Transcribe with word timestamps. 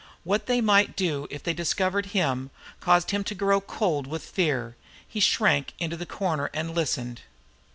What 0.23 0.47
they 0.47 0.61
might 0.61 0.95
do 0.95 1.27
if 1.29 1.43
they 1.43 1.53
discovered 1.53 2.07
him, 2.07 2.49
caused 2.79 3.11
him 3.11 3.23
to 3.25 3.35
grow 3.35 3.61
cold 3.61 4.07
with 4.07 4.25
fear. 4.25 4.75
He 5.07 5.19
shrank 5.19 5.73
into 5.77 5.95
the 5.95 6.07
corner 6.07 6.49
and 6.55 6.73
listened. 6.73 7.21